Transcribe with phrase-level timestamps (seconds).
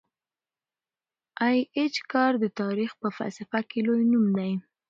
[1.49, 4.51] ای اېچ کار د تاریخ په فلسفه کي لوی نوم دی.